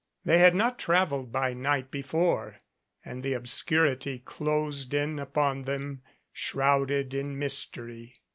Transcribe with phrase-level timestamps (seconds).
[0.25, 2.61] They had not traveled by night before
[3.05, 6.01] and the obscurity closed in upon them
[6.33, 8.15] shrouded in mystery.